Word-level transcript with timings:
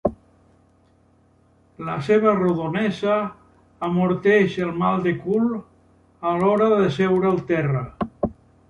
La 1.89 1.97
seva 2.07 2.33
rodonesa 2.39 3.19
amorteix 3.89 4.59
el 4.69 4.73
mal 4.83 5.05
de 5.07 5.17
cul 5.27 5.49
a 6.33 6.37
l'hora 6.43 6.73
de 6.77 6.91
seure 7.01 7.33
al 7.35 7.43
terra. 7.55 7.89